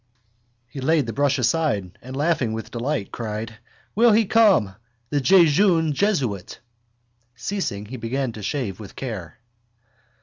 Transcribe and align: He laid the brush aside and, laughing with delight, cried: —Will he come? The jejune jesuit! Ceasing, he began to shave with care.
He 0.67 0.81
laid 0.81 1.05
the 1.05 1.13
brush 1.13 1.37
aside 1.37 1.99
and, 2.01 2.15
laughing 2.15 2.53
with 2.53 2.71
delight, 2.71 3.11
cried: 3.11 3.59
—Will 3.93 4.13
he 4.13 4.25
come? 4.25 4.75
The 5.11 5.21
jejune 5.21 5.93
jesuit! 5.93 6.59
Ceasing, 7.35 7.85
he 7.85 7.97
began 7.97 8.31
to 8.31 8.41
shave 8.41 8.79
with 8.79 8.95
care. 8.95 9.37